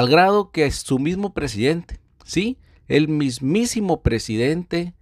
Al 0.00 0.08
grado 0.08 0.50
que 0.50 0.70
su 0.70 0.98
mismo 0.98 1.34
presidente, 1.34 2.00
sí, 2.24 2.56
el 2.88 3.06
mismísimo 3.08 4.00
presidente 4.00 4.94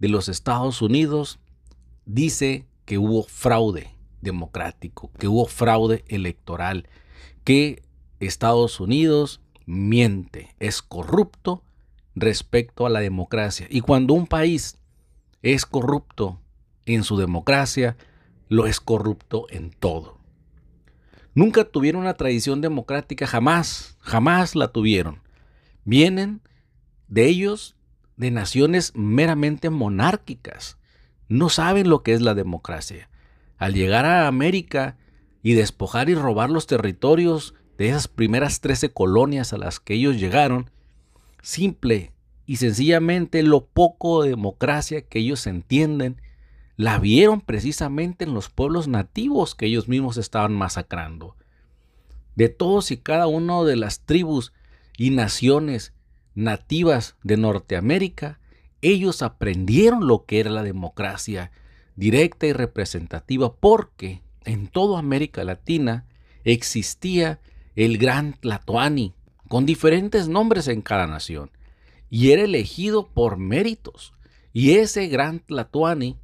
de 0.00 0.08
los 0.08 0.28
Estados 0.28 0.82
Unidos 0.82 1.38
dice 2.04 2.66
que 2.84 2.98
hubo 2.98 3.22
fraude 3.22 3.94
democrático, 4.20 5.12
que 5.20 5.28
hubo 5.28 5.46
fraude 5.46 6.04
electoral, 6.08 6.88
que 7.44 7.84
Estados 8.18 8.80
Unidos 8.80 9.40
miente, 9.66 10.56
es 10.58 10.82
corrupto 10.82 11.62
respecto 12.16 12.86
a 12.86 12.90
la 12.90 12.98
democracia. 12.98 13.68
Y 13.70 13.82
cuando 13.82 14.14
un 14.14 14.26
país 14.26 14.78
es 15.42 15.64
corrupto 15.64 16.40
en 16.86 17.04
su 17.04 17.16
democracia, 17.16 17.96
lo 18.48 18.66
es 18.66 18.80
corrupto 18.80 19.46
en 19.48 19.70
todo. 19.70 20.19
Nunca 21.40 21.64
tuvieron 21.64 22.02
una 22.02 22.18
tradición 22.18 22.60
democrática, 22.60 23.26
jamás, 23.26 23.96
jamás 24.00 24.54
la 24.54 24.68
tuvieron. 24.68 25.22
Vienen 25.86 26.42
de 27.08 27.28
ellos 27.28 27.76
de 28.18 28.30
naciones 28.30 28.92
meramente 28.94 29.70
monárquicas. 29.70 30.76
No 31.28 31.48
saben 31.48 31.88
lo 31.88 32.02
que 32.02 32.12
es 32.12 32.20
la 32.20 32.34
democracia. 32.34 33.08
Al 33.56 33.72
llegar 33.72 34.04
a 34.04 34.26
América 34.26 34.98
y 35.42 35.54
despojar 35.54 36.10
y 36.10 36.14
robar 36.14 36.50
los 36.50 36.66
territorios 36.66 37.54
de 37.78 37.88
esas 37.88 38.06
primeras 38.06 38.60
13 38.60 38.92
colonias 38.92 39.54
a 39.54 39.56
las 39.56 39.80
que 39.80 39.94
ellos 39.94 40.20
llegaron, 40.20 40.70
simple 41.40 42.12
y 42.44 42.56
sencillamente 42.56 43.42
lo 43.42 43.64
poco 43.64 44.24
de 44.24 44.28
democracia 44.28 45.00
que 45.00 45.20
ellos 45.20 45.46
entienden, 45.46 46.20
la 46.80 46.98
vieron 46.98 47.42
precisamente 47.42 48.24
en 48.24 48.32
los 48.32 48.48
pueblos 48.48 48.88
nativos 48.88 49.54
que 49.54 49.66
ellos 49.66 49.86
mismos 49.86 50.16
estaban 50.16 50.54
masacrando. 50.54 51.36
De 52.36 52.48
todos 52.48 52.90
y 52.90 52.96
cada 52.96 53.26
uno 53.26 53.66
de 53.66 53.76
las 53.76 54.00
tribus 54.00 54.54
y 54.96 55.10
naciones 55.10 55.92
nativas 56.34 57.16
de 57.22 57.36
Norteamérica, 57.36 58.40
ellos 58.80 59.20
aprendieron 59.20 60.06
lo 60.06 60.24
que 60.24 60.40
era 60.40 60.48
la 60.48 60.62
democracia 60.62 61.52
directa 61.96 62.46
y 62.46 62.54
representativa 62.54 63.54
porque 63.54 64.22
en 64.46 64.66
toda 64.66 65.00
América 65.00 65.44
Latina 65.44 66.06
existía 66.44 67.40
el 67.76 67.98
gran 67.98 68.32
Tlatoani, 68.32 69.12
con 69.48 69.66
diferentes 69.66 70.28
nombres 70.28 70.66
en 70.66 70.80
cada 70.80 71.06
nación, 71.06 71.50
y 72.08 72.30
era 72.30 72.40
elegido 72.40 73.06
por 73.06 73.36
méritos. 73.36 74.14
Y 74.54 74.76
ese 74.76 75.08
gran 75.08 75.40
Tlatoani 75.40 76.16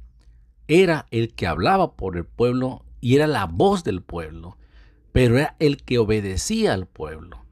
era 0.67 1.07
el 1.11 1.33
que 1.33 1.47
hablaba 1.47 1.93
por 1.93 2.17
el 2.17 2.25
pueblo 2.25 2.83
y 3.01 3.15
era 3.15 3.27
la 3.27 3.45
voz 3.45 3.83
del 3.83 4.01
pueblo, 4.01 4.57
pero 5.11 5.37
era 5.37 5.55
el 5.59 5.83
que 5.83 5.97
obedecía 5.97 6.73
al 6.73 6.87
pueblo. 6.87 7.43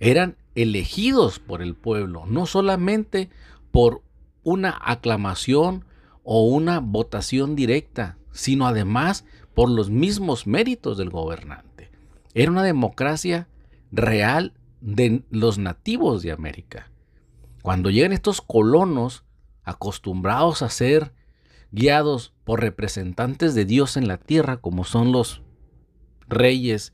Eran 0.00 0.36
elegidos 0.54 1.38
por 1.38 1.62
el 1.62 1.74
pueblo, 1.74 2.24
no 2.26 2.46
solamente 2.46 3.30
por 3.70 4.02
una 4.42 4.78
aclamación 4.82 5.84
o 6.22 6.46
una 6.46 6.80
votación 6.80 7.56
directa, 7.56 8.18
sino 8.32 8.66
además 8.66 9.24
por 9.54 9.70
los 9.70 9.90
mismos 9.90 10.46
méritos 10.46 10.98
del 10.98 11.10
gobernante. 11.10 11.90
Era 12.34 12.50
una 12.50 12.62
democracia 12.62 13.48
real 13.92 14.54
de 14.80 15.22
los 15.30 15.58
nativos 15.58 16.22
de 16.22 16.32
América. 16.32 16.90
Cuando 17.62 17.90
llegan 17.90 18.12
estos 18.12 18.40
colonos 18.42 19.24
acostumbrados 19.62 20.62
a 20.62 20.68
ser 20.68 21.14
guiados 21.70 22.33
por 22.44 22.60
representantes 22.60 23.54
de 23.54 23.64
Dios 23.64 23.96
en 23.96 24.08
la 24.08 24.18
tierra, 24.18 24.58
como 24.58 24.84
son 24.84 25.12
los 25.12 25.42
reyes, 26.28 26.92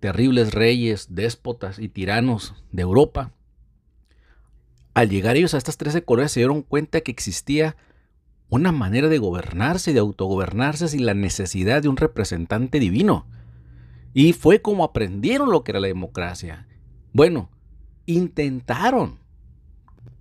terribles 0.00 0.52
reyes, 0.52 1.08
déspotas 1.10 1.78
y 1.78 1.88
tiranos 1.88 2.54
de 2.72 2.82
Europa, 2.82 3.32
al 4.96 5.10
llegar 5.10 5.36
ellos 5.36 5.52
a 5.52 5.58
estas 5.58 5.76
13 5.76 6.04
colonias 6.04 6.32
se 6.32 6.40
dieron 6.40 6.62
cuenta 6.62 7.02
que 7.02 7.10
existía 7.10 7.76
una 8.48 8.72
manera 8.72 9.08
de 9.08 9.18
gobernarse, 9.18 9.92
de 9.92 9.98
autogobernarse 9.98 10.88
sin 10.88 11.04
la 11.04 11.12
necesidad 11.12 11.82
de 11.82 11.88
un 11.88 11.98
representante 11.98 12.78
divino. 12.78 13.26
Y 14.14 14.32
fue 14.32 14.62
como 14.62 14.84
aprendieron 14.84 15.50
lo 15.50 15.64
que 15.64 15.72
era 15.72 15.80
la 15.80 15.88
democracia. 15.88 16.66
Bueno, 17.12 17.50
intentaron. 18.06 19.18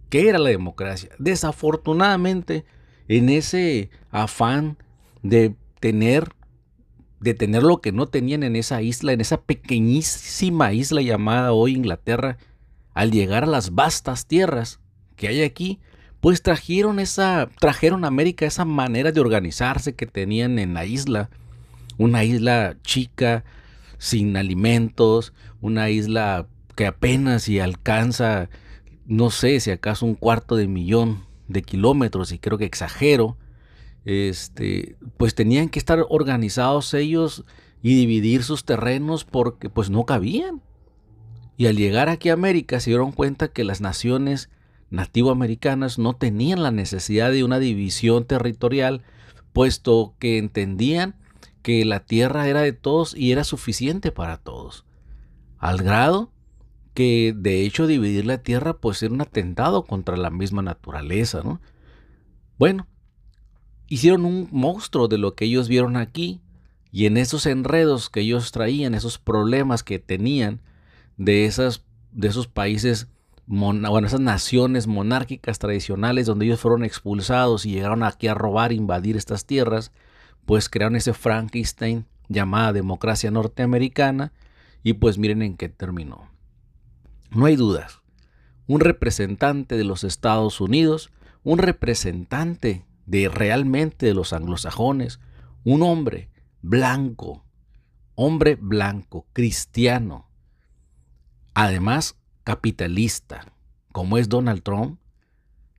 ¿Qué 0.10 0.28
era 0.28 0.40
la 0.40 0.50
democracia? 0.50 1.12
Desafortunadamente, 1.20 2.66
en 3.08 3.30
ese 3.30 3.90
afán 4.12 4.78
de 5.24 5.56
tener 5.80 6.30
de 7.20 7.34
tener 7.34 7.64
lo 7.64 7.82
que 7.82 7.92
no 7.92 8.08
tenían 8.08 8.44
en 8.44 8.56
esa 8.56 8.82
isla, 8.82 9.14
en 9.14 9.22
esa 9.22 9.42
pequeñísima 9.42 10.74
isla 10.74 11.02
llamada 11.02 11.54
hoy 11.54 11.74
Inglaterra, 11.74 12.38
al 12.94 13.10
llegar 13.10 13.46
a 13.46 13.48
las 13.48 13.74
vastas 13.74 14.28
tierras 14.28 14.80
que 15.16 15.30
hay 15.30 15.42
aquí, 15.42 15.80
pues 16.22 16.44
trajeron 16.44 17.00
esa 17.00 17.50
trajeron 17.60 18.04
a 18.04 18.10
América 18.10 18.46
esa 18.46 18.66
manera 18.66 19.12
de 19.12 19.22
organizarse 19.22 19.96
que 19.96 20.06
tenían 20.06 20.60
en 20.60 20.74
la 20.74 20.86
isla, 20.86 21.30
una 21.98 22.24
isla 22.24 22.78
chica, 22.84 23.44
sin 23.98 24.38
alimentos, 24.38 25.34
una 25.62 25.90
isla 25.90 26.48
que 26.76 26.86
apenas 26.86 27.44
si 27.44 27.60
alcanza, 27.60 28.50
no 29.06 29.32
sé, 29.32 29.60
si 29.62 29.72
acaso 29.72 30.06
un 30.06 30.16
cuarto 30.16 30.58
de 30.58 30.68
millón 30.68 31.24
de 31.48 31.62
kilómetros, 31.62 32.32
y 32.32 32.40
creo 32.40 32.58
que 32.58 32.66
exagero, 32.66 33.38
este, 34.06 34.98
pues 35.18 35.36
tenían 35.36 35.70
que 35.70 35.80
estar 35.80 36.06
organizados 36.10 36.94
ellos 36.94 37.44
y 37.82 37.96
dividir 37.96 38.44
sus 38.44 38.66
terrenos 38.66 39.26
porque 39.26 39.70
pues 39.70 39.90
no 39.90 40.06
cabían. 40.06 40.62
Y 41.58 41.68
al 41.68 41.78
llegar 41.78 42.10
aquí 42.10 42.30
a 42.30 42.34
América 42.34 42.80
se 42.80 42.90
dieron 42.92 43.12
cuenta 43.12 43.48
que 43.48 43.64
las 43.64 43.82
naciones 43.82 44.50
nativoamericanas 44.90 45.98
no 45.98 46.16
tenían 46.16 46.64
la 46.64 46.72
necesidad 46.72 47.32
de 47.32 47.44
una 47.44 47.60
división 47.60 48.26
territorial, 48.26 49.04
puesto 49.54 50.16
que 50.20 50.38
entendían 50.38 51.16
que 51.62 51.84
la 51.86 52.02
tierra 52.02 52.48
era 52.48 52.62
de 52.62 52.74
todos 52.74 53.16
y 53.16 53.32
era 53.32 53.44
suficiente 53.44 54.12
para 54.12 54.38
todos. 54.38 54.86
Al 55.58 55.78
grado 55.78 56.32
que 56.96 57.36
de 57.38 57.64
hecho 57.64 57.86
dividir 57.86 58.26
la 58.26 58.40
tierra 58.40 58.78
pues 58.78 59.04
era 59.04 59.14
un 59.14 59.22
atentado 59.22 59.84
contra 59.84 60.18
la 60.18 60.32
misma 60.32 60.64
naturaleza, 60.64 61.42
¿no? 61.44 61.62
Bueno, 62.58 62.88
hicieron 63.88 64.26
un 64.26 64.48
monstruo 64.52 65.08
de 65.08 65.18
lo 65.18 65.36
que 65.36 65.46
ellos 65.46 65.68
vieron 65.68 65.98
aquí 65.98 66.42
y 66.92 67.06
en 67.06 67.18
esos 67.18 67.46
enredos 67.46 68.10
que 68.10 68.22
ellos 68.22 68.52
traían, 68.52 68.96
esos 68.96 69.20
problemas 69.20 69.84
que 69.84 70.00
tenían 70.00 70.62
de, 71.18 71.46
esas, 71.46 71.84
de 72.14 72.30
esos 72.30 72.48
países, 72.48 73.10
bueno, 73.46 74.08
esas 74.08 74.22
naciones 74.22 74.88
monárquicas 74.88 75.60
tradicionales 75.60 76.26
donde 76.26 76.46
ellos 76.46 76.62
fueron 76.62 76.86
expulsados 76.86 77.66
y 77.66 77.72
llegaron 77.72 78.04
aquí 78.04 78.28
a 78.28 78.34
robar, 78.34 78.72
invadir 78.72 79.18
estas 79.18 79.46
tierras, 79.46 79.92
pues 80.46 80.70
crearon 80.70 80.96
ese 80.96 81.14
Frankenstein 81.14 82.06
llamada 82.30 82.72
democracia 82.72 83.30
norteamericana 83.30 84.32
y 84.82 84.94
pues 84.94 85.18
miren 85.18 85.42
en 85.42 85.58
qué 85.58 85.68
terminó. 85.68 86.35
No 87.36 87.48
hay 87.48 87.58
dudas, 87.58 88.00
un 88.66 88.80
representante 88.80 89.76
de 89.76 89.84
los 89.84 90.06
Estados 90.06 90.62
Unidos, 90.62 91.12
un 91.44 91.58
representante 91.58 92.86
de 93.06 93.28
realmente 93.28 94.06
de 94.06 94.14
los 94.14 94.32
anglosajones, 94.32 95.20
un 95.66 95.84
hombre 95.84 96.30
blanco, 96.62 97.44
hombre 98.16 98.56
blanco, 98.56 99.28
cristiano, 99.34 100.30
además 101.54 102.16
capitalista, 102.46 103.54
como 103.92 104.18
es 104.18 104.30
Donald 104.30 104.64
Trump, 104.64 105.02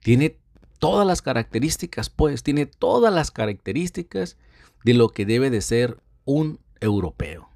tiene 0.01 0.39
todas 0.79 1.07
las 1.07 1.23
características, 1.23 2.11
pues, 2.11 2.43
tiene 2.43 2.67
todas 2.67 3.15
las 3.15 3.31
características 3.31 4.37
de 4.85 4.93
lo 4.93 5.09
que 5.09 5.25
debe 5.25 5.49
de 5.49 5.63
ser 5.63 6.03
un 6.27 6.61
europeo. 6.81 7.49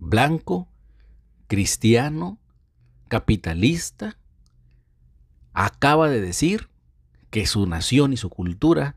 Blanco, 0.00 0.66
cristiano, 1.46 2.40
capitalista, 3.08 4.18
acaba 5.52 6.08
de 6.08 6.20
decir 6.20 6.68
que 7.30 7.46
su 7.46 7.66
nación 7.66 8.12
y 8.12 8.16
su 8.16 8.30
cultura 8.30 8.96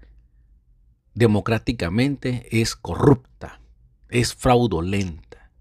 democráticamente 1.14 2.62
es 2.62 2.76
corrupta, 2.76 3.62
es 4.10 4.34
fraudulenta. 4.34 5.52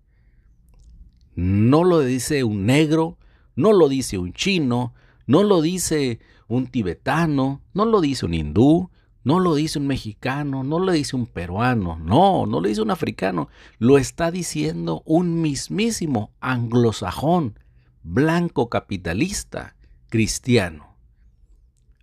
No 1.35 1.85
lo 1.85 2.01
dice 2.01 2.45
un 2.45 2.67
negro, 2.67 3.19
no 3.55 3.73
lo 3.73 3.89
dice 3.89 4.19
un 4.19 4.33
chino, 4.33 4.95
no 5.27 5.43
lo 5.43 5.63
dice 5.63 6.21
un 6.49 6.67
tibetano, 6.67 7.63
no 7.75 7.85
lo 7.85 8.01
dice 8.01 8.27
un 8.27 8.35
hindú, 8.35 8.91
no 9.25 9.41
lo 9.41 9.55
dice 9.55 9.79
un 9.79 9.87
mexicano, 9.87 10.65
no 10.65 10.79
lo 10.79 10.93
dice 10.93 11.15
un 11.15 11.27
peruano, 11.27 11.99
no, 11.99 12.47
no 12.47 12.61
lo 12.61 12.69
dice 12.69 12.83
un 12.83 12.91
africano, 12.91 13.49
lo 13.79 13.99
está 13.99 14.31
diciendo 14.31 15.03
un 15.05 15.43
mismísimo 15.43 16.33
anglosajón, 16.41 17.59
blanco 18.03 18.69
capitalista, 18.69 19.77
cristiano. 20.09 20.97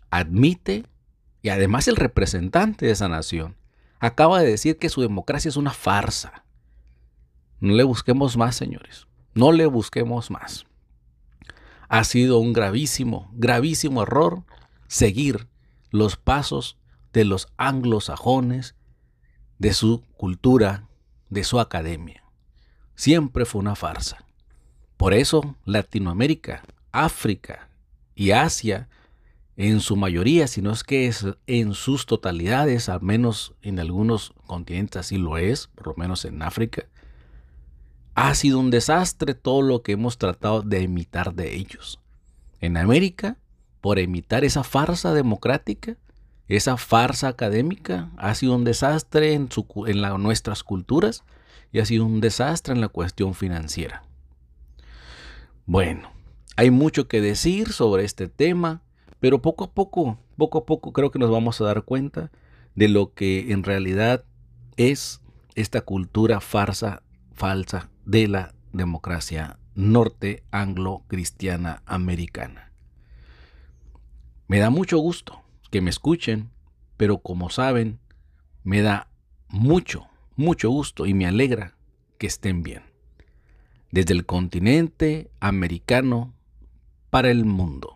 Admite, 0.09 0.85
y 1.41 1.49
además 1.49 1.87
el 1.87 1.95
representante 1.95 2.85
de 2.85 2.91
esa 2.91 3.07
nación, 3.07 3.55
acaba 3.99 4.39
de 4.39 4.47
decir 4.47 4.77
que 4.77 4.89
su 4.89 5.01
democracia 5.01 5.49
es 5.49 5.57
una 5.57 5.71
farsa. 5.71 6.45
No 7.59 7.73
le 7.73 7.83
busquemos 7.83 8.37
más, 8.37 8.55
señores, 8.55 9.07
no 9.33 9.51
le 9.51 9.65
busquemos 9.65 10.31
más. 10.31 10.65
Ha 11.87 12.03
sido 12.03 12.39
un 12.39 12.53
gravísimo, 12.53 13.29
gravísimo 13.33 14.03
error 14.03 14.43
seguir 14.87 15.47
los 15.91 16.17
pasos 16.17 16.77
de 17.13 17.25
los 17.25 17.47
anglosajones, 17.57 18.75
de 19.57 19.73
su 19.73 20.03
cultura, 20.17 20.87
de 21.29 21.43
su 21.43 21.59
academia. 21.59 22.23
Siempre 22.95 23.45
fue 23.45 23.61
una 23.61 23.75
farsa. 23.75 24.24
Por 24.97 25.13
eso 25.13 25.55
Latinoamérica, 25.65 26.63
África 26.91 27.69
y 28.15 28.31
Asia, 28.31 28.87
en 29.57 29.79
su 29.79 29.95
mayoría, 29.95 30.47
si 30.47 30.61
no 30.61 30.71
es 30.71 30.83
que 30.83 31.07
es 31.07 31.25
en 31.47 31.73
sus 31.73 32.05
totalidades, 32.05 32.89
al 32.89 33.01
menos 33.01 33.53
en 33.61 33.79
algunos 33.79 34.33
continentes 34.47 34.99
así 34.99 35.17
lo 35.17 35.37
es, 35.37 35.67
por 35.67 35.87
lo 35.87 35.95
menos 35.95 36.25
en 36.25 36.41
África, 36.41 36.85
ha 38.15 38.33
sido 38.35 38.59
un 38.59 38.71
desastre 38.71 39.33
todo 39.33 39.61
lo 39.61 39.81
que 39.81 39.93
hemos 39.93 40.17
tratado 40.17 40.61
de 40.61 40.81
imitar 40.81 41.33
de 41.33 41.55
ellos. 41.55 41.99
En 42.59 42.77
América, 42.77 43.37
por 43.81 43.99
imitar 43.99 44.43
esa 44.43 44.63
farsa 44.63 45.13
democrática, 45.13 45.97
esa 46.47 46.77
farsa 46.77 47.27
académica, 47.27 48.09
ha 48.17 48.33
sido 48.35 48.55
un 48.55 48.63
desastre 48.63 49.33
en, 49.33 49.49
nuestras 50.19 50.63
culturas 50.63 51.23
y 51.71 51.79
ha 51.79 51.85
sido 51.85 52.05
un 52.05 52.21
desastre 52.21 52.73
en 52.73 52.81
la 52.81 52.87
cuestión 52.87 53.33
financiera. 53.33 54.03
Bueno, 55.67 56.11
hay 56.57 56.69
mucho 56.69 57.07
que 57.07 57.21
decir 57.21 57.73
sobre 57.73 58.05
este 58.05 58.27
tema, 58.27 58.83
pero 59.19 59.41
poco 59.41 59.63
a 59.63 59.71
poco, 59.71 60.19
poco 60.37 60.59
a 60.59 60.65
poco 60.65 60.93
creo 60.93 61.09
que 61.09 61.17
nos 61.17 61.31
vamos 61.31 61.59
a 61.59 61.65
dar 61.65 61.83
cuenta 61.83 62.31
de 62.75 62.87
lo 62.87 63.15
que 63.15 63.51
en 63.51 63.63
realidad 63.63 64.25
es 64.77 65.21
esta 65.55 65.81
cultura 65.81 66.39
farsa 66.39 67.01
falsa 67.33 67.89
de 68.05 68.27
la 68.27 68.53
democracia 68.73 69.57
norte 69.73 70.43
anglo-cristiana 70.51 71.81
americana. 71.87 72.71
Me 74.47 74.59
da 74.59 74.69
mucho 74.69 74.99
gusto 74.99 75.41
que 75.71 75.81
me 75.81 75.89
escuchen, 75.89 76.51
pero 76.95 77.17
como 77.17 77.49
saben, 77.49 77.99
me 78.63 78.81
da 78.81 79.09
mucho, 79.49 80.07
mucho 80.35 80.69
gusto 80.69 81.07
y 81.07 81.15
me 81.15 81.25
alegra 81.25 81.75
que 82.19 82.27
estén 82.27 82.61
bien. 82.61 82.94
Desde 83.91 84.13
el 84.13 84.25
continente 84.25 85.29
americano 85.39 86.33
para 87.09 87.31
el 87.31 87.45
mundo. 87.45 87.94